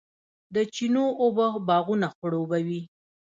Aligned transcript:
د 0.53 0.55
چینو 0.73 1.05
اوبه 1.21 1.47
باغونه 1.67 2.07
خړوبوي. 2.15 2.81